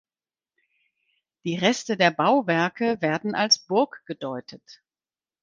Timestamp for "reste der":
1.57-2.09